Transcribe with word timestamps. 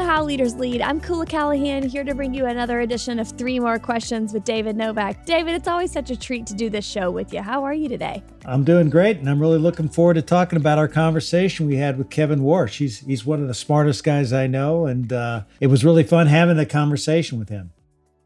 to 0.00 0.06
How 0.06 0.24
Leaders 0.24 0.54
Lead. 0.54 0.80
I'm 0.80 0.98
Koula 0.98 1.26
Callahan, 1.26 1.82
here 1.82 2.04
to 2.04 2.14
bring 2.14 2.32
you 2.32 2.46
another 2.46 2.80
edition 2.80 3.18
of 3.18 3.28
Three 3.28 3.60
More 3.60 3.78
Questions 3.78 4.32
with 4.32 4.44
David 4.44 4.74
Novak. 4.74 5.26
David, 5.26 5.54
it's 5.54 5.68
always 5.68 5.92
such 5.92 6.10
a 6.10 6.16
treat 6.16 6.46
to 6.46 6.54
do 6.54 6.70
this 6.70 6.86
show 6.86 7.10
with 7.10 7.34
you. 7.34 7.42
How 7.42 7.64
are 7.64 7.74
you 7.74 7.86
today? 7.86 8.22
I'm 8.46 8.64
doing 8.64 8.88
great, 8.88 9.18
and 9.18 9.28
I'm 9.28 9.38
really 9.38 9.58
looking 9.58 9.90
forward 9.90 10.14
to 10.14 10.22
talking 10.22 10.56
about 10.56 10.78
our 10.78 10.88
conversation 10.88 11.66
we 11.66 11.76
had 11.76 11.98
with 11.98 12.08
Kevin 12.08 12.40
Warsh. 12.40 12.78
He's 12.78 13.00
he's 13.00 13.26
one 13.26 13.42
of 13.42 13.48
the 13.48 13.52
smartest 13.52 14.02
guys 14.02 14.32
I 14.32 14.46
know, 14.46 14.86
and 14.86 15.12
uh, 15.12 15.42
it 15.60 15.66
was 15.66 15.84
really 15.84 16.04
fun 16.04 16.28
having 16.28 16.56
the 16.56 16.64
conversation 16.64 17.38
with 17.38 17.50
him. 17.50 17.72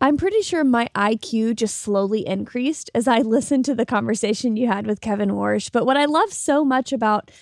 I'm 0.00 0.16
pretty 0.16 0.42
sure 0.42 0.62
my 0.62 0.88
IQ 0.94 1.56
just 1.56 1.78
slowly 1.78 2.24
increased 2.24 2.88
as 2.94 3.08
I 3.08 3.18
listened 3.22 3.64
to 3.64 3.74
the 3.74 3.86
conversation 3.86 4.56
you 4.56 4.68
had 4.68 4.86
with 4.86 5.00
Kevin 5.00 5.30
Warsh. 5.30 5.72
But 5.72 5.86
what 5.86 5.96
I 5.96 6.04
love 6.04 6.32
so 6.32 6.64
much 6.64 6.92
about 6.92 7.32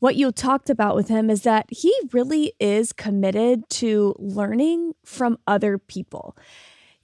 what 0.00 0.16
you 0.16 0.30
talked 0.32 0.70
about 0.70 0.94
with 0.94 1.08
him 1.08 1.30
is 1.30 1.42
that 1.42 1.66
he 1.70 1.92
really 2.12 2.52
is 2.60 2.92
committed 2.92 3.68
to 3.70 4.14
learning 4.18 4.94
from 5.04 5.38
other 5.46 5.78
people. 5.78 6.36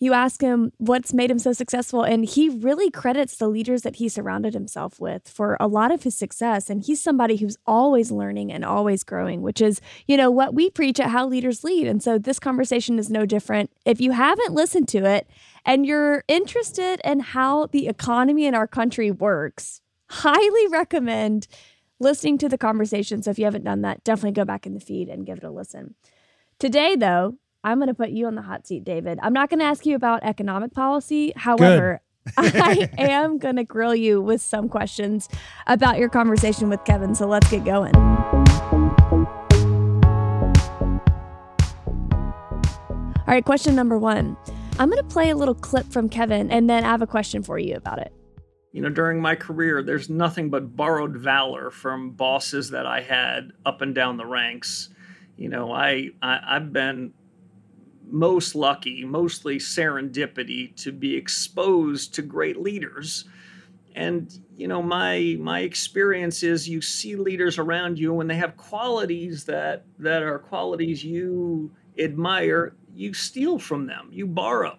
You 0.00 0.12
ask 0.12 0.40
him 0.42 0.72
what's 0.78 1.14
made 1.14 1.30
him 1.30 1.38
so 1.38 1.52
successful, 1.52 2.02
and 2.02 2.24
he 2.24 2.48
really 2.48 2.90
credits 2.90 3.36
the 3.36 3.48
leaders 3.48 3.82
that 3.82 3.96
he 3.96 4.08
surrounded 4.08 4.52
himself 4.52 5.00
with 5.00 5.28
for 5.28 5.56
a 5.60 5.68
lot 5.68 5.92
of 5.92 6.02
his 6.02 6.16
success. 6.16 6.68
And 6.68 6.84
he's 6.84 7.00
somebody 7.00 7.36
who's 7.36 7.56
always 7.64 8.10
learning 8.10 8.52
and 8.52 8.64
always 8.64 9.04
growing, 9.04 9.40
which 9.40 9.62
is, 9.62 9.80
you 10.06 10.16
know, 10.16 10.30
what 10.30 10.52
we 10.52 10.68
preach 10.68 11.00
at 11.00 11.10
How 11.10 11.26
Leaders 11.26 11.64
Lead. 11.64 11.86
And 11.86 12.02
so 12.02 12.18
this 12.18 12.38
conversation 12.38 12.98
is 12.98 13.08
no 13.08 13.24
different. 13.24 13.70
If 13.86 14.00
you 14.00 14.10
haven't 14.12 14.52
listened 14.52 14.88
to 14.88 15.06
it 15.06 15.28
and 15.64 15.86
you're 15.86 16.24
interested 16.28 17.00
in 17.04 17.20
how 17.20 17.66
the 17.66 17.86
economy 17.86 18.46
in 18.46 18.54
our 18.54 18.66
country 18.66 19.10
works, 19.10 19.80
highly 20.10 20.68
recommend 20.68 21.46
listening 22.00 22.38
to 22.38 22.48
the 22.48 22.58
conversation. 22.58 23.22
So 23.22 23.30
if 23.30 23.38
you 23.38 23.44
haven't 23.44 23.64
done 23.64 23.82
that, 23.82 24.04
definitely 24.04 24.32
go 24.32 24.44
back 24.44 24.66
in 24.66 24.74
the 24.74 24.80
feed 24.80 25.08
and 25.08 25.26
give 25.26 25.38
it 25.38 25.44
a 25.44 25.50
listen. 25.50 25.94
Today, 26.58 26.96
though, 26.96 27.36
I'm 27.62 27.78
going 27.78 27.88
to 27.88 27.94
put 27.94 28.10
you 28.10 28.26
on 28.26 28.34
the 28.34 28.42
hot 28.42 28.66
seat, 28.66 28.84
David. 28.84 29.18
I'm 29.22 29.32
not 29.32 29.48
going 29.48 29.60
to 29.60 29.64
ask 29.64 29.86
you 29.86 29.96
about 29.96 30.22
economic 30.22 30.72
policy. 30.72 31.32
However, 31.36 32.02
I 32.36 32.88
am 32.98 33.38
going 33.38 33.56
to 33.56 33.64
grill 33.64 33.94
you 33.94 34.20
with 34.20 34.40
some 34.40 34.68
questions 34.68 35.28
about 35.66 35.98
your 35.98 36.08
conversation 36.08 36.68
with 36.68 36.84
Kevin. 36.84 37.14
So 37.14 37.26
let's 37.26 37.50
get 37.50 37.64
going. 37.64 37.94
All 43.16 43.32
right, 43.32 43.44
question 43.44 43.74
number 43.74 43.98
one. 43.98 44.36
I'm 44.78 44.90
going 44.90 45.02
to 45.02 45.08
play 45.08 45.30
a 45.30 45.36
little 45.36 45.54
clip 45.54 45.86
from 45.86 46.08
Kevin 46.08 46.50
and 46.50 46.68
then 46.68 46.84
I 46.84 46.88
have 46.88 47.02
a 47.02 47.06
question 47.06 47.42
for 47.42 47.58
you 47.58 47.76
about 47.76 48.00
it 48.00 48.12
you 48.74 48.80
know, 48.80 48.88
during 48.88 49.20
my 49.20 49.36
career, 49.36 49.84
there's 49.84 50.10
nothing 50.10 50.50
but 50.50 50.74
borrowed 50.74 51.16
valor 51.16 51.70
from 51.70 52.10
bosses 52.10 52.70
that 52.70 52.86
I 52.86 53.02
had 53.02 53.52
up 53.64 53.82
and 53.82 53.94
down 53.94 54.16
the 54.16 54.26
ranks. 54.26 54.88
You 55.36 55.48
know, 55.48 55.70
I, 55.70 56.10
I 56.20 56.40
I've 56.44 56.72
been 56.72 57.12
most 58.04 58.56
lucky, 58.56 59.04
mostly 59.04 59.58
serendipity, 59.58 60.74
to 60.82 60.90
be 60.90 61.14
exposed 61.14 62.14
to 62.14 62.22
great 62.22 62.56
leaders. 62.56 63.26
And 63.94 64.36
you 64.56 64.66
know, 64.66 64.82
my 64.82 65.36
my 65.38 65.60
experience 65.60 66.42
is 66.42 66.68
you 66.68 66.80
see 66.80 67.14
leaders 67.14 67.58
around 67.58 67.96
you 67.96 68.12
when 68.12 68.26
they 68.26 68.34
have 68.34 68.56
qualities 68.56 69.44
that 69.44 69.84
that 70.00 70.24
are 70.24 70.40
qualities 70.40 71.04
you 71.04 71.70
admire, 71.96 72.74
you 72.92 73.14
steal 73.14 73.60
from 73.60 73.86
them, 73.86 74.08
you 74.10 74.26
borrow 74.26 74.76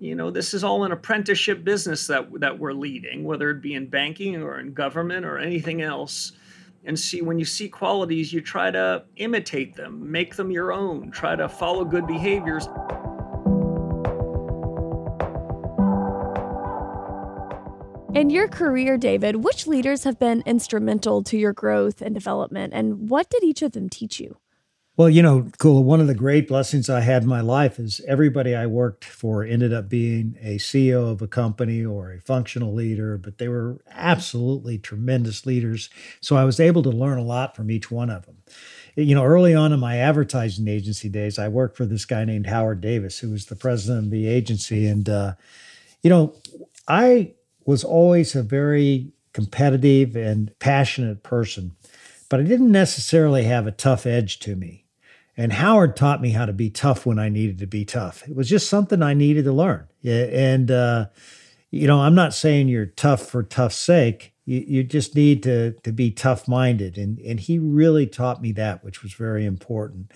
you 0.00 0.14
know 0.14 0.30
this 0.30 0.54
is 0.54 0.62
all 0.62 0.84
an 0.84 0.92
apprenticeship 0.92 1.64
business 1.64 2.06
that 2.06 2.28
that 2.40 2.58
we're 2.58 2.72
leading 2.72 3.24
whether 3.24 3.50
it 3.50 3.60
be 3.60 3.74
in 3.74 3.86
banking 3.86 4.36
or 4.42 4.60
in 4.60 4.72
government 4.72 5.26
or 5.26 5.38
anything 5.38 5.82
else 5.82 6.32
and 6.84 6.98
see 6.98 7.20
when 7.20 7.38
you 7.38 7.44
see 7.44 7.68
qualities 7.68 8.32
you 8.32 8.40
try 8.40 8.70
to 8.70 9.04
imitate 9.16 9.74
them 9.74 10.10
make 10.10 10.36
them 10.36 10.50
your 10.50 10.72
own 10.72 11.10
try 11.10 11.34
to 11.34 11.48
follow 11.48 11.84
good 11.84 12.06
behaviors 12.06 12.68
In 18.14 18.30
your 18.30 18.48
career, 18.48 18.96
David, 18.96 19.44
which 19.44 19.68
leaders 19.68 20.02
have 20.02 20.18
been 20.18 20.42
instrumental 20.44 21.22
to 21.22 21.38
your 21.38 21.52
growth 21.52 22.02
and 22.02 22.14
development, 22.14 22.72
and 22.74 23.08
what 23.08 23.30
did 23.30 23.44
each 23.44 23.62
of 23.62 23.72
them 23.72 23.88
teach 23.88 24.18
you? 24.18 24.38
Well, 24.98 25.08
you 25.08 25.22
know, 25.22 25.48
Koula. 25.58 25.80
One 25.80 26.00
of 26.00 26.08
the 26.08 26.14
great 26.14 26.48
blessings 26.48 26.90
I 26.90 27.02
had 27.02 27.22
in 27.22 27.28
my 27.28 27.40
life 27.40 27.78
is 27.78 28.00
everybody 28.08 28.52
I 28.52 28.66
worked 28.66 29.04
for 29.04 29.44
ended 29.44 29.72
up 29.72 29.88
being 29.88 30.36
a 30.42 30.56
CEO 30.56 31.12
of 31.12 31.22
a 31.22 31.28
company 31.28 31.84
or 31.84 32.10
a 32.10 32.20
functional 32.20 32.74
leader, 32.74 33.16
but 33.16 33.38
they 33.38 33.46
were 33.46 33.80
absolutely 33.92 34.76
tremendous 34.76 35.46
leaders. 35.46 35.88
So 36.20 36.34
I 36.34 36.42
was 36.42 36.58
able 36.58 36.82
to 36.82 36.90
learn 36.90 37.16
a 37.16 37.22
lot 37.22 37.54
from 37.54 37.70
each 37.70 37.92
one 37.92 38.10
of 38.10 38.26
them. 38.26 38.38
You 38.96 39.14
know, 39.14 39.22
early 39.22 39.54
on 39.54 39.72
in 39.72 39.78
my 39.78 39.98
advertising 39.98 40.66
agency 40.66 41.08
days, 41.08 41.38
I 41.38 41.46
worked 41.46 41.76
for 41.76 41.86
this 41.86 42.04
guy 42.04 42.24
named 42.24 42.48
Howard 42.48 42.80
Davis, 42.80 43.20
who 43.20 43.30
was 43.30 43.46
the 43.46 43.54
president 43.54 44.06
of 44.06 44.10
the 44.10 44.26
agency. 44.26 44.88
And, 44.88 45.08
uh, 45.08 45.34
you 46.02 46.10
know, 46.10 46.34
I 46.88 47.34
was 47.64 47.84
always 47.84 48.34
a 48.34 48.42
very 48.42 49.12
competitive 49.32 50.16
and 50.16 50.50
passionate 50.58 51.22
person, 51.22 51.76
but 52.28 52.40
I 52.40 52.42
didn't 52.42 52.72
necessarily 52.72 53.44
have 53.44 53.68
a 53.68 53.70
tough 53.70 54.04
edge 54.04 54.40
to 54.40 54.56
me. 54.56 54.86
And 55.38 55.52
Howard 55.52 55.94
taught 55.94 56.20
me 56.20 56.30
how 56.30 56.46
to 56.46 56.52
be 56.52 56.68
tough 56.68 57.06
when 57.06 57.20
I 57.20 57.28
needed 57.28 57.58
to 57.58 57.66
be 57.66 57.84
tough. 57.84 58.28
It 58.28 58.34
was 58.34 58.48
just 58.48 58.68
something 58.68 59.02
I 59.02 59.14
needed 59.14 59.44
to 59.44 59.52
learn. 59.52 59.86
And, 60.04 60.68
uh, 60.68 61.06
you 61.70 61.86
know, 61.86 62.00
I'm 62.00 62.16
not 62.16 62.34
saying 62.34 62.66
you're 62.66 62.86
tough 62.86 63.24
for 63.24 63.44
tough's 63.44 63.76
sake. 63.76 64.34
You, 64.44 64.64
you 64.66 64.82
just 64.82 65.14
need 65.14 65.44
to, 65.44 65.74
to 65.84 65.92
be 65.92 66.10
tough 66.10 66.48
minded. 66.48 66.98
And, 66.98 67.20
and 67.20 67.38
he 67.38 67.56
really 67.56 68.04
taught 68.04 68.42
me 68.42 68.50
that, 68.52 68.82
which 68.82 69.04
was 69.04 69.12
very 69.12 69.46
important. 69.46 70.10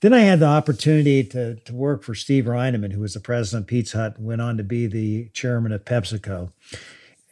Then 0.00 0.14
I 0.14 0.20
had 0.20 0.40
the 0.40 0.46
opportunity 0.46 1.22
to, 1.24 1.56
to 1.56 1.74
work 1.74 2.02
for 2.02 2.14
Steve 2.14 2.44
Reinemund, 2.44 2.92
who 2.92 3.00
was 3.00 3.14
the 3.14 3.20
president 3.20 3.64
of 3.64 3.68
Pizza 3.68 3.98
Hut 3.98 4.16
and 4.16 4.26
went 4.26 4.40
on 4.40 4.56
to 4.56 4.64
be 4.64 4.86
the 4.86 5.28
chairman 5.34 5.72
of 5.72 5.84
PepsiCo 5.84 6.52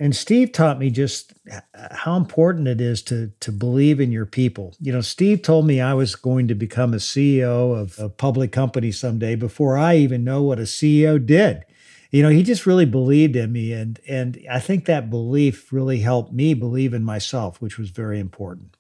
and 0.02 0.16
Steve 0.16 0.50
taught 0.50 0.80
me 0.80 0.90
just 0.90 1.32
uh, 1.48 1.60
how 1.92 2.16
important 2.16 2.66
it 2.66 2.80
is 2.80 3.02
to 3.02 3.30
to 3.38 3.52
believe 3.52 4.00
in 4.00 4.10
your 4.10 4.26
people. 4.26 4.74
You 4.80 4.92
know, 4.92 5.00
Steve 5.00 5.42
told 5.42 5.64
me 5.64 5.80
I 5.80 5.94
was 5.94 6.16
going 6.16 6.48
to 6.48 6.56
become 6.56 6.92
a 6.92 6.96
CEO 6.96 7.80
of 7.80 7.96
a 8.00 8.08
public 8.08 8.50
company 8.50 8.90
someday 8.90 9.36
before 9.36 9.78
I 9.78 9.94
even 9.94 10.24
know 10.24 10.42
what 10.42 10.58
a 10.58 10.62
CEO 10.62 11.24
did. 11.24 11.64
You 12.10 12.24
know, 12.24 12.30
he 12.30 12.42
just 12.42 12.66
really 12.66 12.84
believed 12.84 13.36
in 13.36 13.52
me 13.52 13.72
and 13.72 14.00
and 14.08 14.44
I 14.50 14.58
think 14.58 14.86
that 14.86 15.08
belief 15.08 15.72
really 15.72 16.00
helped 16.00 16.32
me 16.32 16.52
believe 16.54 16.94
in 16.94 17.04
myself, 17.04 17.62
which 17.62 17.78
was 17.78 17.90
very 17.90 18.18
important. 18.18 18.76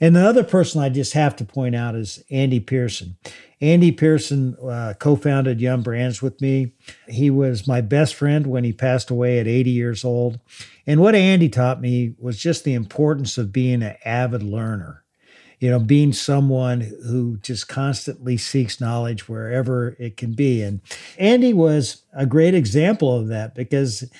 And 0.00 0.16
the 0.16 0.26
other 0.26 0.44
person 0.44 0.80
I 0.80 0.88
just 0.88 1.12
have 1.12 1.36
to 1.36 1.44
point 1.44 1.74
out 1.74 1.94
is 1.94 2.22
Andy 2.30 2.60
Pearson. 2.60 3.16
Andy 3.62 3.92
Pearson 3.92 4.56
uh, 4.60 4.94
co 4.98 5.14
founded 5.14 5.60
Yum 5.60 5.82
Brands 5.82 6.20
with 6.20 6.40
me. 6.40 6.72
He 7.08 7.30
was 7.30 7.68
my 7.68 7.80
best 7.80 8.16
friend 8.16 8.48
when 8.48 8.64
he 8.64 8.72
passed 8.72 9.08
away 9.08 9.38
at 9.38 9.46
80 9.46 9.70
years 9.70 10.04
old. 10.04 10.40
And 10.84 11.00
what 11.00 11.14
Andy 11.14 11.48
taught 11.48 11.80
me 11.80 12.14
was 12.18 12.38
just 12.38 12.64
the 12.64 12.74
importance 12.74 13.38
of 13.38 13.52
being 13.52 13.82
an 13.82 13.94
avid 14.04 14.42
learner. 14.42 15.04
You 15.60 15.70
know, 15.70 15.78
being 15.78 16.12
someone 16.12 16.80
who 16.80 17.38
just 17.40 17.68
constantly 17.68 18.36
seeks 18.36 18.80
knowledge 18.80 19.28
wherever 19.28 19.94
it 20.00 20.16
can 20.16 20.32
be. 20.32 20.60
And 20.60 20.80
Andy 21.18 21.54
was 21.54 22.02
a 22.12 22.26
great 22.26 22.54
example 22.54 23.16
of 23.16 23.28
that 23.28 23.54
because, 23.54 24.10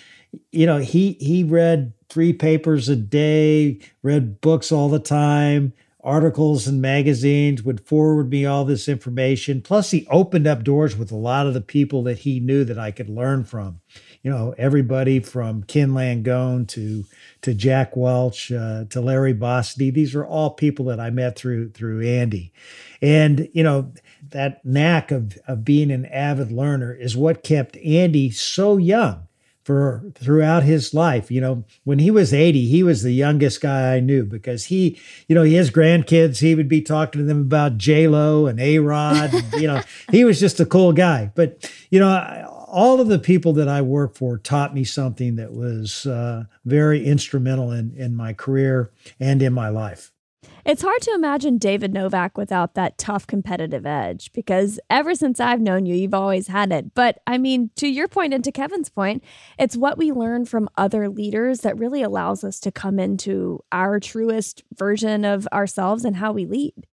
you 0.51 0.67
know, 0.67 0.79
he 0.79 1.13
he 1.21 1.45
read 1.45 1.93
three 2.09 2.33
papers 2.33 2.89
a 2.89 2.97
day, 2.97 3.79
read 4.03 4.41
books 4.41 4.71
all 4.71 4.89
the 4.89 4.99
time, 4.99 5.73
articles 6.03 6.67
and 6.67 6.81
magazines, 6.81 7.63
would 7.63 7.87
forward 7.87 8.31
me 8.31 8.45
all 8.45 8.65
this 8.65 8.89
information. 8.89 9.63
Plus, 9.63 9.91
he 9.91 10.07
opened 10.11 10.47
up 10.47 10.65
doors 10.65 10.97
with 10.97 11.11
a 11.11 11.17
lot 11.17 11.47
of 11.47 11.55
the 11.55 11.61
people 11.61 12.03
that 12.05 12.19
he 12.19 12.41
knew 12.41 12.65
that 12.65 12.79
I 12.79 12.91
could 12.91 13.09
learn 13.09 13.45
from. 13.45 13.81
You 14.23 14.31
know, 14.31 14.55
everybody 14.57 15.21
from 15.21 15.65
Ken 15.65 15.91
Langone 15.91 16.69
to 16.69 17.05
to 17.43 17.55
Jack 17.55 17.97
Welch 17.97 18.53
uh, 18.53 18.85
to 18.91 19.01
Larry 19.01 19.35
Bossidy. 19.35 19.93
These 19.93 20.15
are 20.15 20.25
all 20.25 20.51
people 20.51 20.87
that 20.87 21.01
I 21.01 21.11
met 21.11 21.37
through 21.37 21.71
through 21.71 22.07
Andy, 22.07 22.53
and 23.01 23.49
you 23.53 23.63
know 23.63 23.93
that 24.31 24.65
knack 24.65 25.11
of 25.11 25.37
of 25.49 25.65
being 25.65 25.91
an 25.91 26.07
avid 26.07 26.53
learner 26.53 26.95
is 26.95 27.17
what 27.17 27.43
kept 27.43 27.77
Andy 27.79 28.31
so 28.31 28.77
young 28.77 29.27
for 29.65 30.05
throughout 30.15 30.63
his 30.63 30.93
life. 30.95 31.31
You 31.31 31.41
know, 31.41 31.65
when 31.85 31.99
he 31.99 32.11
was 32.11 32.35
80, 32.35 32.67
he 32.67 32.83
was 32.83 33.03
the 33.03 33.13
youngest 33.13 33.61
guy 33.61 33.95
I 33.95 34.01
knew 34.01 34.25
because 34.25 34.67
he, 34.67 34.99
you 35.29 35.35
know, 35.35 35.43
his 35.43 35.71
grandkids, 35.71 36.41
he 36.41 36.55
would 36.55 36.69
be 36.69 36.81
talking 36.81 37.21
to 37.21 37.27
them 37.27 37.43
about 37.43 37.79
J 37.79 38.09
Lo 38.09 38.47
and 38.47 38.61
A 38.61 38.79
Rod. 38.79 39.33
you 39.55 39.67
know, 39.67 39.83
he 40.11 40.25
was 40.25 40.41
just 40.41 40.61
a 40.61 40.67
cool 40.67 40.93
guy. 40.93 41.33
But 41.35 41.71
you 41.91 41.99
know, 41.99 42.07
all 42.69 43.01
of 43.01 43.09
the 43.09 43.19
people 43.19 43.53
that 43.55 43.69
I 43.69 43.83
work 43.83 44.15
for 44.15 44.39
taught 44.39 44.75
me 44.75 44.85
something 44.85 45.37
that 45.37 45.53
was 45.53 46.07
uh, 46.07 46.45
very 46.65 47.05
instrumental 47.05 47.71
in 47.71 47.95
in 47.97 48.15
my 48.15 48.33
career 48.33 48.91
and 49.21 49.43
in 49.43 49.53
my 49.53 49.69
life. 49.69 50.12
It's 50.65 50.83
hard 50.83 51.03
to 51.03 51.13
imagine 51.13 51.59
David 51.59 51.93
Novak 51.93 52.39
without 52.39 52.75
that 52.75 52.97
tough 52.97 53.27
competitive 53.27 53.85
edge 53.85 54.33
because 54.33 54.79
ever 54.89 55.15
since 55.15 55.41
I've 55.41 55.61
known 55.61 55.87
you, 55.87 55.95
you've 55.97 56.15
always 56.15 56.47
had 56.47 56.71
it. 56.71 56.95
But 56.95 57.19
I 57.27 57.37
mean, 57.37 57.71
to 57.77 57.89
your 57.89 58.07
point 58.07 58.33
and 58.33 58.45
to 58.45 58.53
Kevin's 58.53 58.89
point, 58.89 59.25
it's 59.59 59.77
what 59.77 59.99
we 59.99 60.13
learn 60.13 60.45
from 60.45 60.69
other 60.77 61.09
leaders 61.09 61.61
that 61.61 61.77
really 61.79 62.01
allows 62.03 62.45
us 62.45 62.61
to 62.61 62.71
come 62.71 63.01
into 63.01 63.65
our 63.73 63.99
truest 63.99 64.63
version 64.73 65.25
of 65.25 65.49
ourselves 65.53 66.05
and 66.05 66.17
how 66.17 66.33
we 66.33 66.47
lead. 66.47 66.87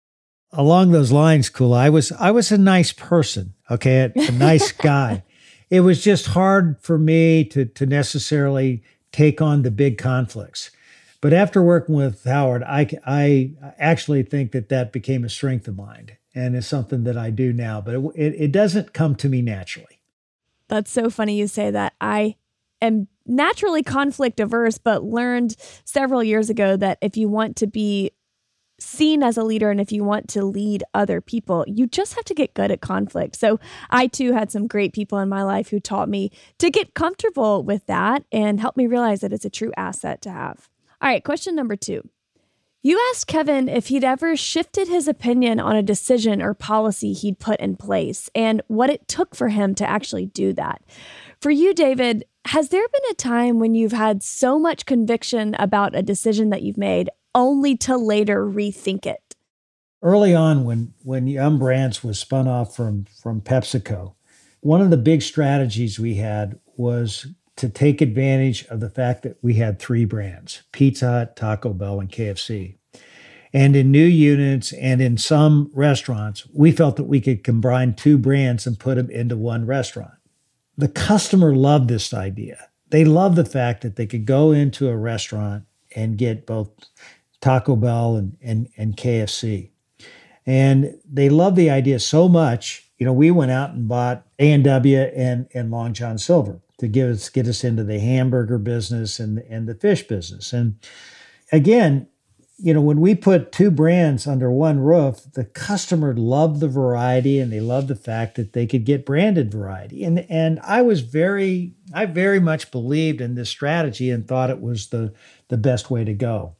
along 0.50 0.92
those 0.92 1.12
lines, 1.12 1.50
Koula. 1.50 1.76
I 1.78 1.90
was 1.90 2.10
I 2.12 2.30
was 2.30 2.50
a 2.50 2.56
nice 2.56 2.90
person, 2.92 3.52
okay, 3.70 4.10
a, 4.16 4.28
a 4.28 4.32
nice 4.32 4.72
guy. 4.90 5.22
It 5.68 5.80
was 5.80 6.02
just 6.02 6.28
hard 6.28 6.80
for 6.80 6.98
me 6.98 7.44
to 7.44 7.66
to 7.66 7.84
necessarily 7.84 8.82
take 9.12 9.42
on 9.42 9.60
the 9.62 9.70
big 9.70 9.98
conflicts. 9.98 10.70
But 11.20 11.32
after 11.32 11.62
working 11.62 11.94
with 11.94 12.24
Howard, 12.24 12.62
I 12.62 12.88
I 13.04 13.52
actually 13.78 14.22
think 14.22 14.52
that 14.52 14.68
that 14.68 14.92
became 14.92 15.24
a 15.24 15.28
strength 15.28 15.66
of 15.66 15.76
mine 15.76 16.16
and 16.34 16.54
is 16.54 16.66
something 16.66 17.04
that 17.04 17.16
I 17.16 17.30
do 17.30 17.52
now. 17.52 17.80
But 17.80 17.94
it, 18.14 18.34
it, 18.38 18.52
doesn't 18.52 18.92
come 18.92 19.16
to 19.16 19.28
me 19.28 19.42
naturally. 19.42 20.00
That's 20.68 20.90
so 20.90 21.10
funny 21.10 21.36
you 21.36 21.48
say 21.48 21.70
that. 21.70 21.94
I 22.00 22.36
am 22.80 23.08
naturally 23.26 23.82
conflict 23.82 24.38
averse, 24.38 24.78
but 24.78 25.02
learned 25.02 25.56
several 25.84 26.22
years 26.22 26.50
ago 26.50 26.76
that 26.76 26.98
if 27.00 27.16
you 27.16 27.28
want 27.28 27.56
to 27.56 27.66
be 27.66 28.12
seen 28.78 29.24
as 29.24 29.36
a 29.36 29.42
leader 29.42 29.70
and 29.70 29.80
if 29.80 29.90
you 29.90 30.04
want 30.04 30.28
to 30.28 30.44
lead 30.44 30.84
other 30.94 31.20
people, 31.20 31.64
you 31.66 31.88
just 31.88 32.14
have 32.14 32.24
to 32.26 32.34
get 32.34 32.54
good 32.54 32.70
at 32.70 32.80
conflict. 32.80 33.34
So 33.34 33.58
I 33.90 34.06
too 34.06 34.32
had 34.32 34.52
some 34.52 34.68
great 34.68 34.92
people 34.92 35.18
in 35.18 35.28
my 35.28 35.42
life 35.42 35.70
who 35.70 35.80
taught 35.80 36.08
me 36.08 36.30
to 36.58 36.70
get 36.70 36.94
comfortable 36.94 37.64
with 37.64 37.86
that 37.86 38.24
and 38.30 38.60
helped 38.60 38.76
me 38.76 38.86
realize 38.86 39.20
that 39.20 39.32
it's 39.32 39.44
a 39.44 39.50
true 39.50 39.72
asset 39.76 40.22
to 40.22 40.30
have. 40.30 40.68
All 41.00 41.08
right, 41.08 41.22
question 41.22 41.54
number 41.54 41.76
two. 41.76 42.08
You 42.82 43.00
asked 43.10 43.26
Kevin 43.26 43.68
if 43.68 43.88
he'd 43.88 44.04
ever 44.04 44.36
shifted 44.36 44.88
his 44.88 45.08
opinion 45.08 45.58
on 45.58 45.76
a 45.76 45.82
decision 45.82 46.40
or 46.40 46.54
policy 46.54 47.12
he'd 47.12 47.38
put 47.38 47.60
in 47.60 47.76
place 47.76 48.30
and 48.34 48.62
what 48.68 48.90
it 48.90 49.08
took 49.08 49.34
for 49.34 49.48
him 49.48 49.74
to 49.76 49.88
actually 49.88 50.26
do 50.26 50.52
that. 50.52 50.82
For 51.40 51.50
you, 51.50 51.74
David, 51.74 52.24
has 52.46 52.68
there 52.68 52.86
been 52.88 53.10
a 53.10 53.14
time 53.14 53.58
when 53.58 53.74
you've 53.74 53.92
had 53.92 54.22
so 54.22 54.58
much 54.58 54.86
conviction 54.86 55.54
about 55.58 55.96
a 55.96 56.02
decision 56.02 56.50
that 56.50 56.62
you've 56.62 56.78
made 56.78 57.10
only 57.34 57.76
to 57.78 57.96
later 57.96 58.44
rethink 58.44 59.06
it? 59.06 59.36
Early 60.00 60.34
on, 60.34 60.64
when 60.64 60.94
when 61.02 61.26
Yum 61.26 61.58
Brands 61.58 62.04
was 62.04 62.20
spun 62.20 62.46
off 62.46 62.74
from 62.76 63.06
from 63.20 63.40
PepsiCo, 63.40 64.14
one 64.60 64.80
of 64.80 64.90
the 64.90 64.96
big 64.96 65.22
strategies 65.22 65.98
we 65.98 66.14
had 66.14 66.58
was 66.76 67.26
to 67.58 67.68
take 67.68 68.00
advantage 68.00 68.64
of 68.66 68.78
the 68.78 68.88
fact 68.88 69.24
that 69.24 69.36
we 69.42 69.54
had 69.54 69.78
three 69.78 70.04
brands 70.04 70.62
Pizza 70.72 71.06
Hut, 71.06 71.36
Taco 71.36 71.72
Bell, 71.72 72.00
and 72.00 72.10
KFC. 72.10 72.76
And 73.52 73.74
in 73.74 73.90
new 73.90 74.04
units 74.04 74.72
and 74.74 75.00
in 75.00 75.16
some 75.16 75.70
restaurants, 75.74 76.46
we 76.52 76.70
felt 76.70 76.96
that 76.96 77.04
we 77.04 77.20
could 77.20 77.42
combine 77.42 77.94
two 77.94 78.18
brands 78.18 78.66
and 78.66 78.78
put 78.78 78.96
them 78.96 79.10
into 79.10 79.36
one 79.36 79.66
restaurant. 79.66 80.12
The 80.76 80.88
customer 80.88 81.54
loved 81.56 81.88
this 81.88 82.14
idea. 82.14 82.68
They 82.90 83.04
loved 83.04 83.36
the 83.36 83.44
fact 83.44 83.82
that 83.82 83.96
they 83.96 84.06
could 84.06 84.26
go 84.26 84.52
into 84.52 84.88
a 84.88 84.96
restaurant 84.96 85.64
and 85.96 86.18
get 86.18 86.46
both 86.46 86.70
Taco 87.40 87.74
Bell 87.74 88.16
and, 88.16 88.36
and, 88.40 88.68
and 88.76 88.96
KFC. 88.96 89.70
And 90.46 90.98
they 91.10 91.28
loved 91.28 91.56
the 91.56 91.70
idea 91.70 91.98
so 91.98 92.28
much, 92.28 92.90
you 92.98 93.06
know, 93.06 93.12
we 93.12 93.30
went 93.30 93.50
out 93.50 93.70
and 93.70 93.88
bought 93.88 94.26
A&W 94.38 94.98
and, 94.98 95.48
and 95.52 95.70
Long 95.70 95.92
John 95.92 96.18
Silver 96.18 96.60
to 96.78 96.88
give 96.88 97.10
us, 97.10 97.28
get 97.28 97.46
us 97.46 97.64
into 97.64 97.84
the 97.84 97.98
hamburger 97.98 98.58
business 98.58 99.18
and, 99.20 99.38
and 99.50 99.68
the 99.68 99.74
fish 99.74 100.06
business. 100.06 100.52
And 100.52 100.78
again, 101.52 102.08
you 102.60 102.74
know, 102.74 102.80
when 102.80 103.00
we 103.00 103.14
put 103.14 103.52
two 103.52 103.70
brands 103.70 104.26
under 104.26 104.50
one 104.50 104.80
roof, 104.80 105.20
the 105.34 105.44
customer 105.44 106.12
loved 106.14 106.58
the 106.58 106.66
variety 106.66 107.38
and 107.38 107.52
they 107.52 107.60
loved 107.60 107.86
the 107.86 107.94
fact 107.94 108.34
that 108.34 108.52
they 108.52 108.66
could 108.66 108.84
get 108.84 109.06
branded 109.06 109.52
variety. 109.52 110.02
And 110.02 110.26
and 110.28 110.58
I 110.64 110.82
was 110.82 111.00
very, 111.02 111.74
I 111.94 112.06
very 112.06 112.40
much 112.40 112.72
believed 112.72 113.20
in 113.20 113.36
this 113.36 113.48
strategy 113.48 114.10
and 114.10 114.26
thought 114.26 114.50
it 114.50 114.60
was 114.60 114.88
the 114.88 115.14
the 115.46 115.56
best 115.56 115.88
way 115.88 116.04
to 116.04 116.12
go. 116.12 116.56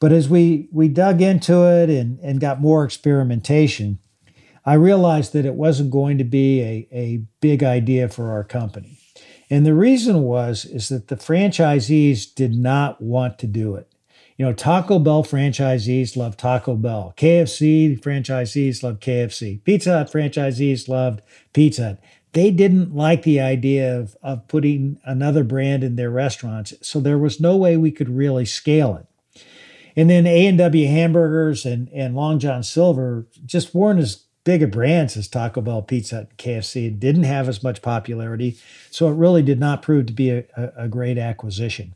But 0.00 0.12
as 0.12 0.30
we 0.30 0.70
we 0.72 0.88
dug 0.88 1.20
into 1.20 1.62
it 1.66 1.90
and, 1.90 2.18
and 2.20 2.40
got 2.40 2.62
more 2.62 2.82
experimentation, 2.82 3.98
I 4.64 4.74
realized 4.74 5.34
that 5.34 5.44
it 5.44 5.54
wasn't 5.54 5.90
going 5.90 6.16
to 6.18 6.24
be 6.24 6.62
a, 6.62 6.88
a 6.90 7.22
big 7.40 7.62
idea 7.62 8.08
for 8.08 8.30
our 8.30 8.44
company. 8.44 8.98
And 9.50 9.64
the 9.64 9.74
reason 9.74 10.22
was 10.22 10.64
is 10.64 10.88
that 10.88 11.08
the 11.08 11.16
franchisees 11.16 12.32
did 12.34 12.54
not 12.54 13.00
want 13.00 13.38
to 13.38 13.46
do 13.46 13.74
it. 13.74 13.90
You 14.36 14.44
know, 14.44 14.52
Taco 14.52 15.00
Bell 15.00 15.24
franchisees 15.24 16.16
love 16.16 16.36
Taco 16.36 16.76
Bell. 16.76 17.12
KFC 17.16 17.98
franchisees 18.00 18.82
love 18.82 19.00
KFC. 19.00 19.62
Pizza 19.64 19.98
Hut 19.98 20.12
franchisees 20.12 20.88
loved 20.88 21.22
Pizza 21.52 21.82
Hut. 21.82 22.00
They 22.32 22.50
didn't 22.50 22.94
like 22.94 23.22
the 23.22 23.40
idea 23.40 23.98
of, 23.98 24.16
of 24.22 24.46
putting 24.46 25.00
another 25.04 25.42
brand 25.42 25.82
in 25.82 25.96
their 25.96 26.10
restaurants, 26.10 26.74
so 26.82 27.00
there 27.00 27.18
was 27.18 27.40
no 27.40 27.56
way 27.56 27.76
we 27.76 27.90
could 27.90 28.10
really 28.10 28.44
scale 28.44 28.96
it. 28.96 29.42
And 29.96 30.08
then 30.08 30.26
A&W 30.26 30.86
hamburgers 30.86 31.66
and, 31.66 31.88
and 31.88 32.14
Long 32.14 32.38
John 32.38 32.62
Silver 32.62 33.26
just 33.44 33.74
weren't 33.74 33.98
as 33.98 34.24
big 34.48 34.62
a 34.62 34.66
brands 34.66 35.14
as 35.14 35.28
Taco 35.28 35.60
Bell, 35.60 35.82
Pizza 35.82 36.16
Hut, 36.16 36.36
KFC. 36.38 36.86
It 36.86 36.98
didn't 36.98 37.24
have 37.24 37.50
as 37.50 37.62
much 37.62 37.82
popularity. 37.82 38.56
So 38.90 39.06
it 39.08 39.12
really 39.12 39.42
did 39.42 39.60
not 39.60 39.82
prove 39.82 40.06
to 40.06 40.14
be 40.14 40.30
a, 40.30 40.44
a, 40.56 40.84
a 40.84 40.88
great 40.88 41.18
acquisition. 41.18 41.94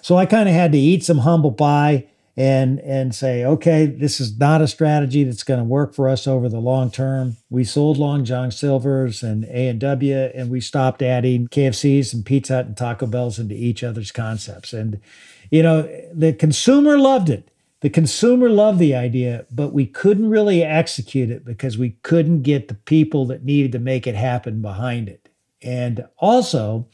So 0.00 0.16
I 0.16 0.24
kind 0.24 0.48
of 0.48 0.54
had 0.54 0.72
to 0.72 0.78
eat 0.78 1.04
some 1.04 1.18
humble 1.18 1.52
pie 1.52 2.06
and 2.38 2.80
and 2.80 3.14
say, 3.14 3.44
okay, 3.44 3.84
this 3.84 4.18
is 4.18 4.38
not 4.38 4.62
a 4.62 4.66
strategy 4.66 5.24
that's 5.24 5.42
going 5.42 5.60
to 5.60 5.64
work 5.64 5.94
for 5.94 6.08
us 6.08 6.26
over 6.26 6.48
the 6.48 6.58
long 6.58 6.90
term. 6.90 7.36
We 7.50 7.64
sold 7.64 7.98
Long 7.98 8.24
John 8.24 8.50
Silver's 8.50 9.22
and 9.22 9.44
A 9.44 9.68
and 9.68 9.78
W, 9.78 10.16
and 10.16 10.48
we 10.48 10.62
stopped 10.62 11.02
adding 11.02 11.48
KFC's 11.48 12.14
and 12.14 12.24
Pizza 12.24 12.54
Hut 12.54 12.64
and 12.64 12.78
Taco 12.78 13.04
Bell's 13.04 13.38
into 13.38 13.54
each 13.54 13.84
other's 13.84 14.10
concepts. 14.10 14.72
And 14.72 15.02
you 15.50 15.62
know, 15.62 15.82
the 16.14 16.32
consumer 16.32 16.96
loved 16.96 17.28
it. 17.28 17.50
The 17.80 17.90
consumer 17.90 18.50
loved 18.50 18.78
the 18.78 18.94
idea, 18.94 19.46
but 19.50 19.72
we 19.72 19.86
couldn't 19.86 20.28
really 20.28 20.62
execute 20.62 21.30
it 21.30 21.44
because 21.44 21.78
we 21.78 21.90
couldn't 22.02 22.42
get 22.42 22.68
the 22.68 22.74
people 22.74 23.24
that 23.26 23.44
needed 23.44 23.72
to 23.72 23.78
make 23.78 24.06
it 24.06 24.14
happen 24.14 24.60
behind 24.60 25.08
it. 25.08 25.30
And 25.62 26.06
also, 26.18 26.88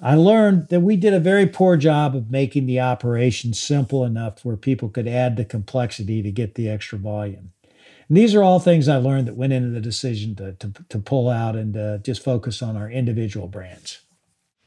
I 0.00 0.14
learned 0.14 0.68
that 0.68 0.80
we 0.80 0.96
did 0.96 1.14
a 1.14 1.20
very 1.20 1.46
poor 1.46 1.78
job 1.78 2.14
of 2.14 2.30
making 2.30 2.66
the 2.66 2.80
operation 2.80 3.54
simple 3.54 4.04
enough 4.04 4.44
where 4.44 4.56
people 4.56 4.90
could 4.90 5.08
add 5.08 5.36
the 5.36 5.44
complexity 5.44 6.22
to 6.22 6.30
get 6.30 6.54
the 6.54 6.68
extra 6.68 6.98
volume. 6.98 7.52
And 8.08 8.16
these 8.16 8.34
are 8.34 8.42
all 8.42 8.60
things 8.60 8.88
I 8.88 8.96
learned 8.96 9.26
that 9.26 9.36
went 9.36 9.54
into 9.54 9.70
the 9.70 9.80
decision 9.80 10.34
to, 10.36 10.52
to, 10.52 10.72
to 10.90 10.98
pull 10.98 11.30
out 11.30 11.56
and 11.56 11.76
uh, 11.76 11.98
just 11.98 12.22
focus 12.22 12.60
on 12.60 12.76
our 12.76 12.90
individual 12.90 13.48
brands 13.48 14.00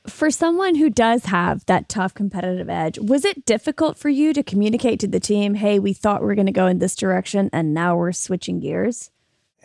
for 0.07 0.29
someone 0.29 0.75
who 0.75 0.89
does 0.89 1.25
have 1.25 1.65
that 1.65 1.89
tough 1.89 2.13
competitive 2.13 2.69
edge, 2.69 2.99
was 2.99 3.23
it 3.23 3.45
difficult 3.45 3.97
for 3.97 4.09
you 4.09 4.33
to 4.33 4.43
communicate 4.43 4.99
to 4.99 5.07
the 5.07 5.19
team, 5.19 5.55
hey, 5.55 5.79
we 5.79 5.93
thought 5.93 6.23
we 6.23 6.31
are 6.31 6.35
going 6.35 6.45
to 6.45 6.51
go 6.51 6.67
in 6.67 6.79
this 6.79 6.95
direction 6.95 7.49
and 7.53 7.73
now 7.73 7.95
we're 7.95 8.11
switching 8.11 8.59
gears? 8.59 9.11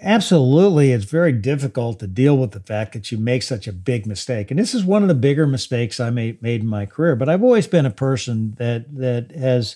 Absolutely. 0.00 0.92
It's 0.92 1.06
very 1.06 1.32
difficult 1.32 1.98
to 1.98 2.06
deal 2.06 2.38
with 2.38 2.52
the 2.52 2.60
fact 2.60 2.92
that 2.92 3.10
you 3.10 3.18
make 3.18 3.42
such 3.42 3.66
a 3.66 3.72
big 3.72 4.06
mistake. 4.06 4.50
And 4.50 4.60
this 4.60 4.74
is 4.74 4.84
one 4.84 5.02
of 5.02 5.08
the 5.08 5.14
bigger 5.14 5.46
mistakes 5.46 5.98
I 5.98 6.10
made, 6.10 6.40
made 6.40 6.60
in 6.60 6.68
my 6.68 6.86
career. 6.86 7.16
But 7.16 7.28
I've 7.28 7.42
always 7.42 7.66
been 7.66 7.86
a 7.86 7.90
person 7.90 8.54
that 8.58 8.94
that 8.96 9.32
has, 9.32 9.74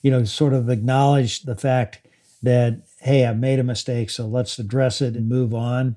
you 0.00 0.10
know, 0.10 0.24
sort 0.24 0.54
of 0.54 0.70
acknowledged 0.70 1.44
the 1.44 1.56
fact 1.56 2.00
that, 2.42 2.80
hey, 3.00 3.26
I've 3.26 3.38
made 3.38 3.58
a 3.58 3.64
mistake, 3.64 4.08
so 4.08 4.26
let's 4.26 4.58
address 4.58 5.02
it 5.02 5.16
and 5.16 5.28
move 5.28 5.52
on. 5.52 5.96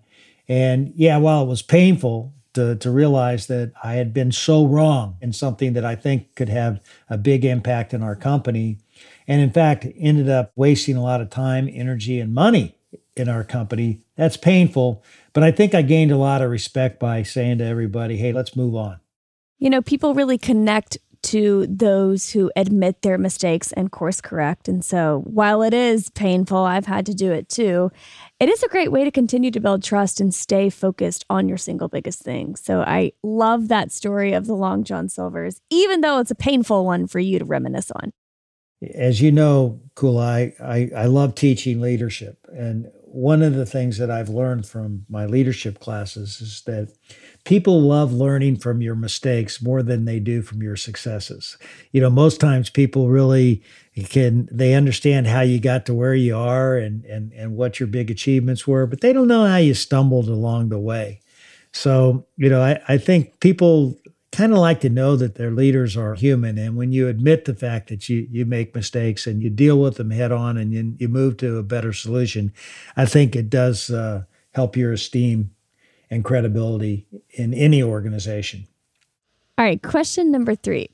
And 0.50 0.91
yeah, 0.96 1.15
while 1.18 1.44
it 1.44 1.48
was 1.48 1.62
painful, 1.62 2.34
to, 2.53 2.75
to 2.75 2.91
realize 2.91 3.48
that 3.48 3.72
I 3.84 3.93
had 3.93 4.13
been 4.13 4.31
so 4.31 4.65
wrong 4.65 5.17
in 5.22 5.34
something 5.34 5.74
that 5.74 5.86
I 5.86 5.96
think 5.96 6.36
could 6.36 6.50
have 6.50 6.81
a 7.10 7.17
big 7.17 7.46
impact 7.46 7.93
in 7.93 8.03
our 8.03 8.15
company. 8.15 8.79
And 9.27 9.41
in 9.41 9.51
fact, 9.51 9.86
ended 9.98 10.29
up 10.29 10.51
wasting 10.55 10.96
a 10.96 11.03
lot 11.03 11.22
of 11.22 11.29
time, 11.29 11.70
energy, 11.72 12.20
and 12.20 12.34
money 12.34 12.75
in 13.15 13.29
our 13.29 13.43
company. 13.43 14.01
That's 14.15 14.38
painful, 14.38 15.03
but 15.34 15.43
I 15.43 15.51
think 15.51 15.74
I 15.74 15.81
gained 15.81 16.12
a 16.12 16.17
lot 16.17 16.41
of 16.41 16.50
respect 16.50 17.00
by 17.00 17.24
saying 17.24 17.60
to 17.60 17.65
everybody, 17.65 18.17
hey, 18.17 18.34
let's 18.34 18.55
move 18.55 18.75
on. 18.75 19.00
You 19.60 19.70
know, 19.70 19.81
people 19.81 20.13
really 20.13 20.38
connect 20.38 20.98
to 21.24 21.68
those 21.68 22.32
who 22.32 22.51
admit 22.56 23.01
their 23.01 23.18
mistakes 23.18 23.72
and 23.74 23.92
course 23.92 24.22
correct. 24.22 24.68
And 24.68 24.84
so 24.84 25.22
while 25.25 25.62
it 25.62 25.74
is 25.74 26.10
painful, 26.10 26.58
I've 26.58 26.86
had 26.86 27.06
to 27.06 27.13
do 27.13 27.32
it 27.32 27.50
too. 27.50 27.92
It 28.40 28.50
is 28.50 28.63
a 28.63 28.68
great 28.70 28.92
way 28.92 29.04
to 29.04 29.12
continue 29.12 29.51
to 29.51 29.60
build 29.60 29.84
trust 29.84 30.20
and 30.20 30.34
stay 30.34 30.70
focused 30.70 31.25
on 31.30 31.48
your 31.48 31.58
single 31.58 31.88
biggest 31.88 32.22
thing. 32.22 32.56
So 32.56 32.82
I 32.82 33.12
love 33.24 33.68
that 33.68 33.92
story 33.92 34.34
of 34.34 34.48
the 34.48 34.56
Long 34.56 34.84
John 34.84 35.10
Silvers, 35.10 35.62
even 35.70 36.01
though 36.01 36.20
it's 36.20 36.32
a 36.32 36.36
painful 36.36 36.86
one 36.86 37.08
for 37.08 37.20
you 37.20 37.40
to 37.40 37.46
reminisce 37.46 37.92
on. 37.92 38.13
As 38.96 39.22
you 39.22 39.32
know, 39.32 39.80
Koula, 39.94 40.50
I, 40.60 40.90
I 40.96 41.06
love 41.06 41.36
teaching 41.36 41.82
leadership. 41.82 42.40
And 42.48 42.92
one 43.13 43.41
of 43.41 43.56
the 43.56 43.65
things 43.65 43.98
that 43.98 44.10
I've 44.10 44.30
learned 44.30 44.65
from 44.65 45.06
my 45.10 45.25
leadership 45.25 45.80
classes 45.80 46.39
is 46.39 46.62
that 46.65 46.94
people 47.44 47.82
love 47.82 48.13
learning 48.13 48.58
from 48.58 48.82
your 48.82 48.96
mistakes 48.96 49.62
more 49.62 49.84
than 49.84 50.06
they 50.06 50.20
do 50.20 50.41
from 50.41 50.63
your 50.63 50.77
successes. 50.77 51.58
You 51.91 52.00
know, 52.00 52.10
most 52.10 52.39
times 52.39 52.70
people 52.70 53.10
really 53.10 53.63
can 54.10 54.48
they 54.50 54.74
understand 54.74 55.27
how 55.27 55.41
you 55.41 55.60
got 55.60 55.86
to 55.88 55.94
where 55.94 56.15
you 56.15 56.38
are 56.38 56.77
and 56.77 57.03
and 57.03 57.34
and 57.34 57.58
what 57.58 57.82
your 57.82 57.88
big 57.88 58.10
achievements 58.10 58.65
were, 58.65 58.86
but 58.86 59.01
they 59.01 59.12
don't 59.12 59.27
know 59.27 59.46
how 59.46 59.58
you 59.58 59.74
stumbled 59.74 60.30
along 60.30 60.70
the 60.70 60.80
way. 60.80 61.20
So, 61.74 62.25
you 62.38 62.50
know, 62.50 62.62
I, 62.62 62.80
I 62.88 62.98
think 62.98 63.39
people 63.41 63.98
kind 64.31 64.53
of 64.53 64.59
like 64.59 64.79
to 64.81 64.89
know 64.89 65.15
that 65.15 65.35
their 65.35 65.51
leaders 65.51 65.97
are 65.97 66.15
human. 66.15 66.57
And 66.57 66.75
when 66.75 66.91
you 66.91 67.07
admit 67.07 67.45
the 67.45 67.53
fact 67.53 67.89
that 67.89 68.07
you, 68.07 68.27
you 68.31 68.45
make 68.45 68.73
mistakes 68.73 69.27
and 69.27 69.41
you 69.41 69.50
deal 69.50 69.79
with 69.79 69.97
them 69.97 70.11
head 70.11 70.31
on 70.31 70.57
and 70.57 70.71
you, 70.73 70.95
you 70.97 71.09
move 71.09 71.38
to 71.38 71.57
a 71.57 71.63
better 71.63 71.91
solution, 71.91 72.53
I 72.95 73.05
think 73.05 73.35
it 73.35 73.50
does 73.50 73.89
uh, 73.89 74.23
help 74.53 74.77
your 74.77 74.93
esteem 74.93 75.51
and 76.09 76.23
credibility 76.23 77.07
in 77.31 77.53
any 77.53 77.83
organization. 77.83 78.67
All 79.57 79.65
right, 79.65 79.81
question 79.81 80.31
number 80.31 80.55
three. 80.55 80.89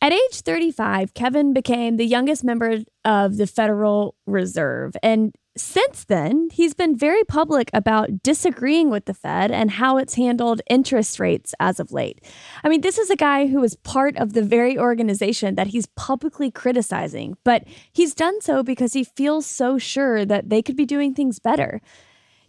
At 0.00 0.12
age 0.12 0.40
35, 0.40 1.14
Kevin 1.14 1.52
became 1.52 1.98
the 1.98 2.06
youngest 2.06 2.42
member 2.42 2.78
of 3.04 3.36
the 3.36 3.46
Federal 3.46 4.14
Reserve. 4.26 4.96
And 5.02 5.34
since 5.60 6.04
then, 6.04 6.48
he's 6.52 6.74
been 6.74 6.96
very 6.96 7.24
public 7.24 7.70
about 7.74 8.22
disagreeing 8.22 8.90
with 8.90 9.06
the 9.06 9.14
Fed 9.14 9.50
and 9.50 9.70
how 9.70 9.96
it's 9.96 10.14
handled 10.14 10.62
interest 10.68 11.18
rates 11.18 11.54
as 11.60 11.80
of 11.80 11.92
late. 11.92 12.24
I 12.64 12.68
mean, 12.68 12.80
this 12.80 12.98
is 12.98 13.10
a 13.10 13.16
guy 13.16 13.46
who 13.46 13.62
is 13.62 13.76
part 13.76 14.16
of 14.16 14.32
the 14.32 14.42
very 14.42 14.78
organization 14.78 15.54
that 15.56 15.68
he's 15.68 15.86
publicly 15.86 16.50
criticizing, 16.50 17.36
but 17.44 17.64
he's 17.92 18.14
done 18.14 18.40
so 18.40 18.62
because 18.62 18.92
he 18.92 19.04
feels 19.04 19.46
so 19.46 19.78
sure 19.78 20.24
that 20.24 20.48
they 20.48 20.62
could 20.62 20.76
be 20.76 20.86
doing 20.86 21.14
things 21.14 21.38
better. 21.38 21.80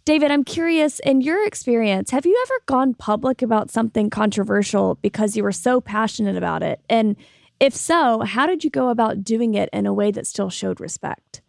David, 0.04 0.30
I'm 0.30 0.44
curious, 0.44 0.98
in 1.00 1.20
your 1.20 1.46
experience, 1.46 2.10
have 2.10 2.24
you 2.24 2.42
ever 2.46 2.60
gone 2.66 2.94
public 2.94 3.42
about 3.42 3.70
something 3.70 4.10
controversial 4.10 4.96
because 5.02 5.36
you 5.36 5.42
were 5.42 5.52
so 5.52 5.80
passionate 5.80 6.36
about 6.36 6.62
it? 6.62 6.80
And 6.88 7.16
if 7.60 7.74
so, 7.76 8.20
how 8.20 8.46
did 8.46 8.64
you 8.64 8.70
go 8.70 8.88
about 8.88 9.22
doing 9.22 9.54
it 9.54 9.68
in 9.72 9.86
a 9.86 9.92
way 9.92 10.10
that 10.10 10.26
still 10.26 10.48
showed 10.48 10.80
respect? 10.80 11.42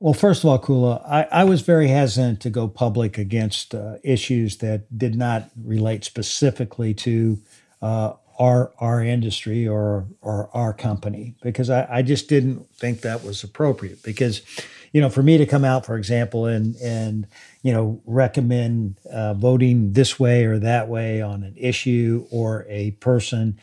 Well, 0.00 0.14
first 0.14 0.42
of 0.44 0.48
all, 0.48 0.58
Koula, 0.58 1.02
I, 1.06 1.42
I 1.42 1.44
was 1.44 1.60
very 1.60 1.88
hesitant 1.88 2.40
to 2.40 2.50
go 2.50 2.68
public 2.68 3.18
against 3.18 3.74
uh, 3.74 3.96
issues 4.02 4.56
that 4.58 4.96
did 4.96 5.14
not 5.14 5.50
relate 5.62 6.04
specifically 6.04 6.94
to 6.94 7.38
uh, 7.82 8.14
our 8.38 8.72
our 8.78 9.04
industry 9.04 9.68
or 9.68 10.06
or 10.22 10.48
our 10.54 10.72
company 10.72 11.34
because 11.42 11.68
I, 11.68 11.86
I 11.90 12.02
just 12.02 12.30
didn't 12.30 12.66
think 12.76 13.02
that 13.02 13.22
was 13.22 13.44
appropriate. 13.44 14.02
Because, 14.02 14.40
you 14.94 15.02
know, 15.02 15.10
for 15.10 15.22
me 15.22 15.36
to 15.36 15.44
come 15.44 15.66
out, 15.66 15.84
for 15.84 15.98
example, 15.98 16.46
and 16.46 16.76
and 16.76 17.26
you 17.62 17.70
know 17.74 18.00
recommend 18.06 18.96
uh, 19.12 19.34
voting 19.34 19.92
this 19.92 20.18
way 20.18 20.46
or 20.46 20.58
that 20.60 20.88
way 20.88 21.20
on 21.20 21.42
an 21.42 21.54
issue 21.58 22.26
or 22.30 22.64
a 22.70 22.92
person, 22.92 23.58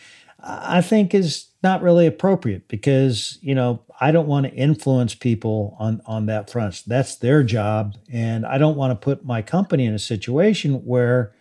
I 0.47 0.81
think 0.81 1.13
is 1.13 1.47
not 1.61 1.81
really 1.81 2.07
appropriate 2.07 2.67
because 2.67 3.37
you 3.41 3.53
know 3.53 3.83
I 3.99 4.11
don't 4.11 4.27
want 4.27 4.45
to 4.45 4.53
influence 4.53 5.13
people 5.13 5.75
on 5.79 6.01
on 6.05 6.25
that 6.27 6.49
front. 6.49 6.83
That's 6.87 7.15
their 7.15 7.43
job, 7.43 7.95
and 8.11 8.45
I 8.45 8.57
don't 8.57 8.77
want 8.77 8.91
to 8.91 9.03
put 9.03 9.25
my 9.25 9.41
company 9.41 9.85
in 9.85 9.93
a 9.93 9.99
situation 9.99 10.85
where 10.85 11.33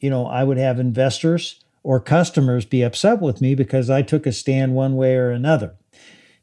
you 0.00 0.08
know 0.08 0.26
I 0.26 0.42
would 0.44 0.56
have 0.56 0.80
investors 0.80 1.62
or 1.82 2.00
customers 2.00 2.64
be 2.64 2.82
upset 2.82 3.20
with 3.20 3.40
me 3.40 3.54
because 3.54 3.90
I 3.90 4.02
took 4.02 4.26
a 4.26 4.32
stand 4.32 4.74
one 4.74 4.96
way 4.96 5.14
or 5.16 5.30
another. 5.30 5.76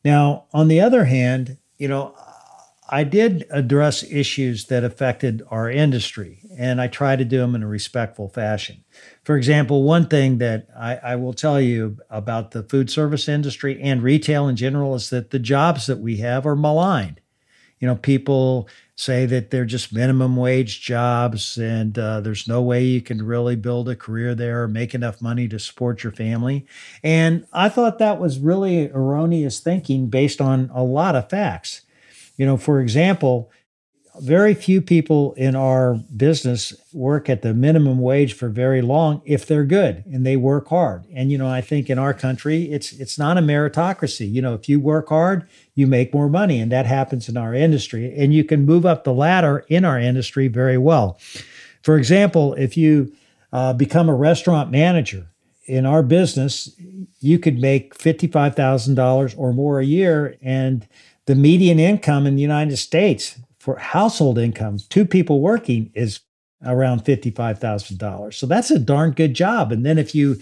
Now, 0.05 0.45
on 0.53 0.69
the 0.69 0.79
other 0.79 1.05
hand, 1.05 1.57
you 1.77 1.87
know, 1.87 2.15
I 2.93 3.03
did 3.03 3.47
address 3.49 4.03
issues 4.03 4.65
that 4.65 4.83
affected 4.83 5.41
our 5.49 5.67
industry, 5.67 6.41
and 6.55 6.79
I 6.79 6.85
try 6.85 7.15
to 7.15 7.25
do 7.25 7.39
them 7.39 7.55
in 7.55 7.63
a 7.63 7.67
respectful 7.67 8.29
fashion. 8.29 8.83
For 9.23 9.35
example, 9.35 9.81
one 9.81 10.05
thing 10.05 10.37
that 10.37 10.67
I, 10.77 10.97
I, 10.97 11.15
will 11.15 11.33
tell 11.33 11.59
you 11.59 11.97
about 12.11 12.51
the 12.51 12.61
food 12.61 12.91
service 12.91 13.27
industry 13.27 13.81
and 13.81 14.03
retail 14.03 14.47
in 14.47 14.55
general 14.55 14.93
is 14.93 15.09
that 15.09 15.31
the 15.31 15.39
jobs 15.39 15.87
that 15.87 16.01
we 16.01 16.17
have 16.17 16.45
are 16.45 16.55
maligned. 16.55 17.19
You 17.79 17.87
know, 17.87 17.95
people 17.95 18.69
say 18.95 19.25
that 19.25 19.49
they're 19.49 19.65
just 19.65 19.91
minimum 19.91 20.35
wage 20.35 20.79
jobs 20.79 21.57
and 21.57 21.97
uh, 21.97 22.21
there's 22.21 22.47
no 22.47 22.61
way 22.61 22.83
you 22.83 23.01
can 23.01 23.25
really 23.25 23.55
build 23.55 23.89
a 23.89 23.95
career 23.95 24.35
there 24.35 24.61
or 24.61 24.67
make 24.67 24.93
enough 24.93 25.19
money 25.19 25.47
to 25.47 25.57
support 25.57 26.03
your 26.03 26.13
family. 26.13 26.67
And 27.01 27.47
I 27.51 27.69
thought 27.69 27.97
that 27.97 28.19
was 28.19 28.37
really 28.37 28.91
erroneous 28.91 29.59
thinking 29.59 30.09
based 30.09 30.39
on 30.39 30.69
a 30.75 30.83
lot 30.83 31.15
of 31.15 31.31
facts. 31.31 31.81
You 32.37 32.45
know, 32.45 32.57
for 32.57 32.79
example, 32.81 33.51
very 34.21 34.53
few 34.53 34.79
people 34.81 35.33
in 35.33 35.55
our 35.55 35.95
business 36.15 36.73
work 36.93 37.29
at 37.29 37.41
the 37.41 37.53
minimum 37.53 37.99
wage 37.99 38.33
for 38.33 38.47
very 38.47 38.81
long 38.81 39.21
if 39.25 39.47
they're 39.47 39.65
good 39.65 40.03
and 40.05 40.25
they 40.25 40.35
work 40.35 40.67
hard. 40.67 41.05
And 41.13 41.31
you 41.31 41.37
know, 41.37 41.47
I 41.47 41.61
think 41.61 41.89
in 41.89 41.97
our 41.97 42.13
country 42.13 42.71
it's 42.71 42.91
it's 42.93 43.17
not 43.17 43.37
a 43.37 43.41
meritocracy. 43.41 44.31
You 44.31 44.41
know, 44.41 44.53
if 44.53 44.69
you 44.69 44.79
work 44.79 45.09
hard, 45.09 45.47
you 45.73 45.87
make 45.87 46.13
more 46.13 46.29
money 46.29 46.59
and 46.59 46.71
that 46.71 46.85
happens 46.85 47.27
in 47.27 47.37
our 47.37 47.55
industry 47.55 48.13
and 48.15 48.33
you 48.33 48.43
can 48.43 48.65
move 48.65 48.85
up 48.85 49.03
the 49.03 49.13
ladder 49.13 49.65
in 49.67 49.83
our 49.83 49.99
industry 49.99 50.47
very 50.47 50.77
well. 50.77 51.17
For 51.81 51.97
example, 51.97 52.53
if 52.53 52.77
you 52.77 53.13
uh, 53.51 53.73
become 53.73 54.09
a 54.09 54.15
restaurant 54.15 54.71
manager 54.71 55.27
in 55.65 55.85
our 55.85 56.03
business, 56.03 56.69
you 57.19 57.39
could 57.39 57.59
make 57.59 57.97
$55,000 57.97 59.33
or 59.37 59.53
more 59.53 59.79
a 59.79 59.85
year 59.85 60.37
and 60.41 60.87
the 61.25 61.35
median 61.35 61.79
income 61.79 62.27
in 62.27 62.35
the 62.35 62.41
United 62.41 62.77
States 62.77 63.39
for 63.59 63.77
household 63.77 64.37
income, 64.37 64.79
two 64.89 65.05
people 65.05 65.39
working 65.39 65.91
is 65.95 66.19
around 66.65 67.03
$55,000. 67.03 68.33
So 68.33 68.45
that's 68.45 68.71
a 68.71 68.79
darn 68.79 69.11
good 69.11 69.33
job. 69.33 69.71
And 69.71 69.85
then 69.85 69.97
if 69.97 70.13
you 70.13 70.39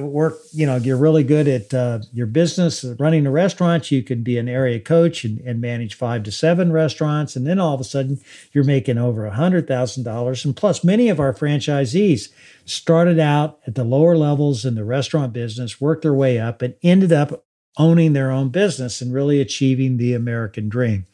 work, 0.00 0.38
you 0.52 0.66
know, 0.66 0.76
you're 0.76 0.96
really 0.96 1.24
good 1.24 1.48
at 1.48 1.72
uh, 1.72 2.00
your 2.12 2.26
business, 2.26 2.84
running 2.98 3.26
a 3.26 3.30
restaurant, 3.30 3.90
you 3.90 4.02
can 4.02 4.22
be 4.22 4.38
an 4.38 4.48
area 4.48 4.80
coach 4.80 5.24
and, 5.24 5.38
and, 5.40 5.60
manage 5.60 5.94
five 5.94 6.22
to 6.24 6.32
seven 6.32 6.72
restaurants. 6.72 7.36
And 7.36 7.46
then 7.46 7.58
all 7.58 7.74
of 7.74 7.80
a 7.80 7.84
sudden 7.84 8.20
you're 8.52 8.64
making 8.64 8.98
over 8.98 9.28
$100,000. 9.30 10.44
And 10.44 10.56
plus, 10.56 10.84
many 10.84 11.08
of 11.08 11.20
our 11.20 11.32
franchisees 11.32 12.28
started 12.64 13.18
out 13.18 13.58
at 13.66 13.74
the 13.74 13.84
lower 13.84 14.16
levels 14.16 14.64
in 14.64 14.74
the 14.74 14.84
restaurant 14.84 15.32
business, 15.32 15.80
worked 15.80 16.02
their 16.02 16.14
way 16.14 16.38
up, 16.38 16.62
and 16.62 16.74
ended 16.82 17.12
up 17.12 17.45
owning 17.76 18.12
their 18.12 18.30
own 18.30 18.48
business 18.48 19.00
and 19.00 19.12
really 19.12 19.40
achieving 19.40 19.96
the 19.96 20.14
American 20.14 20.68
dream. 20.68 21.06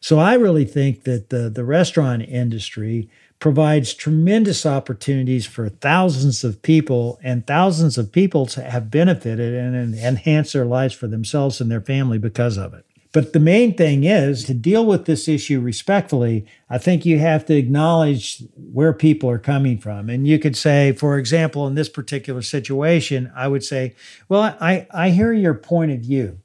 So 0.00 0.18
I 0.18 0.34
really 0.34 0.64
think 0.64 1.04
that 1.04 1.30
the, 1.30 1.48
the 1.48 1.64
restaurant 1.64 2.22
industry 2.22 3.08
provides 3.38 3.94
tremendous 3.94 4.64
opportunities 4.64 5.44
for 5.44 5.68
thousands 5.68 6.44
of 6.44 6.62
people, 6.62 7.18
and 7.22 7.46
thousands 7.46 7.98
of 7.98 8.12
people 8.12 8.46
to 8.46 8.62
have 8.62 8.90
benefited 8.90 9.54
and, 9.54 9.74
and 9.74 9.94
enhance 9.94 10.52
their 10.52 10.64
lives 10.64 10.94
for 10.94 11.06
themselves 11.06 11.60
and 11.60 11.70
their 11.70 11.80
family 11.80 12.18
because 12.18 12.56
of 12.56 12.74
it. 12.74 12.86
But 13.14 13.32
the 13.32 13.38
main 13.38 13.76
thing 13.76 14.02
is 14.02 14.42
to 14.46 14.54
deal 14.54 14.84
with 14.84 15.04
this 15.04 15.28
issue 15.28 15.60
respectfully, 15.60 16.46
I 16.68 16.78
think 16.78 17.06
you 17.06 17.20
have 17.20 17.46
to 17.46 17.54
acknowledge 17.54 18.42
where 18.56 18.92
people 18.92 19.30
are 19.30 19.38
coming 19.38 19.78
from. 19.78 20.10
And 20.10 20.26
you 20.26 20.40
could 20.40 20.56
say, 20.56 20.90
for 20.90 21.16
example, 21.16 21.68
in 21.68 21.76
this 21.76 21.88
particular 21.88 22.42
situation, 22.42 23.30
I 23.32 23.46
would 23.46 23.62
say, 23.62 23.94
well, 24.28 24.56
I, 24.60 24.88
I 24.90 25.10
hear 25.10 25.32
your 25.32 25.54
point 25.54 25.92
of 25.92 26.00
view. 26.00 26.40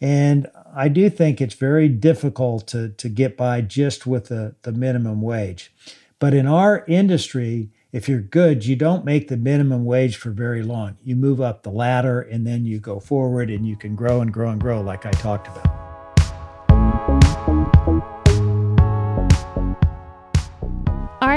And 0.00 0.46
I 0.74 0.88
do 0.88 1.10
think 1.10 1.42
it's 1.42 1.54
very 1.54 1.86
difficult 1.90 2.66
to, 2.68 2.88
to 2.88 3.10
get 3.10 3.36
by 3.36 3.60
just 3.60 4.06
with 4.06 4.28
the, 4.28 4.54
the 4.62 4.72
minimum 4.72 5.20
wage. 5.20 5.70
But 6.18 6.32
in 6.32 6.46
our 6.46 6.86
industry, 6.88 7.68
if 7.92 8.08
you're 8.08 8.20
good, 8.22 8.64
you 8.64 8.74
don't 8.74 9.04
make 9.04 9.28
the 9.28 9.36
minimum 9.36 9.84
wage 9.84 10.16
for 10.16 10.30
very 10.30 10.62
long. 10.62 10.96
You 11.04 11.14
move 11.14 11.42
up 11.42 11.62
the 11.62 11.70
ladder 11.70 12.22
and 12.22 12.46
then 12.46 12.64
you 12.64 12.78
go 12.78 13.00
forward 13.00 13.50
and 13.50 13.66
you 13.66 13.76
can 13.76 13.94
grow 13.94 14.22
and 14.22 14.32
grow 14.32 14.48
and 14.48 14.60
grow, 14.60 14.80
like 14.80 15.04
I 15.04 15.10
talked 15.10 15.48
about. 15.48 15.75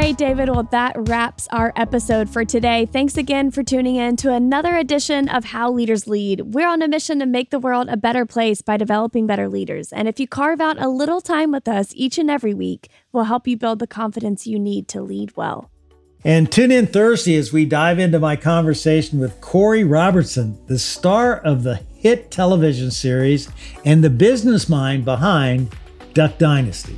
Right, 0.10 0.18
David. 0.18 0.50
Well, 0.50 0.64
that 0.72 0.96
wraps 1.08 1.48
our 1.52 1.72
episode 1.76 2.32
for 2.32 2.44
today. 2.44 2.88
Thanks 2.88 3.16
again 3.16 3.52
for 3.52 3.62
tuning 3.62 3.96
in 3.96 4.16
to 4.16 4.34
another 4.34 4.76
edition 4.76 5.30
of 5.30 5.46
How 5.46 5.72
Leaders 5.72 6.08
Lead. 6.08 6.56
We're 6.56 6.68
on 6.68 6.82
a 6.82 6.88
mission 6.88 7.20
to 7.20 7.28
make 7.28 7.52
the 7.52 7.60
world 7.60 7.90
a 7.90 7.96
better 7.96 8.26
place 8.26 8.64
by 8.64 8.78
developing 8.78 9.28
better 9.28 9.48
leaders. 9.48 9.94
And 9.94 10.08
if 10.08 10.20
you 10.20 10.28
carve 10.28 10.62
out 10.62 10.82
a 10.82 10.90
little 10.90 11.22
time 11.22 11.52
with 11.52 11.68
us 11.68 11.92
each 11.94 12.18
and 12.18 12.28
every 12.32 12.56
week, 12.56 12.90
we'll 13.12 13.26
help 13.26 13.48
you 13.48 13.56
build 13.56 13.78
the 13.78 13.86
confidence 13.86 14.48
you 14.48 14.58
need 14.58 14.88
to 14.88 15.02
lead 15.04 15.38
well. 15.38 15.70
And 16.26 16.52
tune 16.52 16.72
in 16.72 16.88
Thursday 16.88 17.36
as 17.36 17.54
we 17.54 17.66
dive 17.66 18.00
into 18.00 18.18
my 18.18 18.36
conversation 18.36 19.20
with 19.20 19.40
Korie 19.42 19.88
Robertson, 19.88 20.58
the 20.66 20.80
star 20.80 21.38
of 21.38 21.62
the 21.62 21.84
hit 21.94 22.32
television 22.32 22.90
series 22.90 23.48
and 23.86 24.04
the 24.04 24.10
business 24.10 24.68
mind 24.68 25.06
behind 25.06 25.76
Duck 26.16 26.40
Dynasty. 26.40 26.98